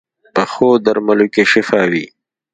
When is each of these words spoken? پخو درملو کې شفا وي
پخو 0.33 0.69
درملو 0.85 1.27
کې 1.33 1.43
شفا 1.51 1.81
وي 1.91 2.05